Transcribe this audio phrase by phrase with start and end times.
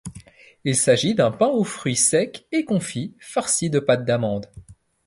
[0.63, 4.49] Il s'agit d'un pain aux fruits secs et confits, farci de pâte d'amande.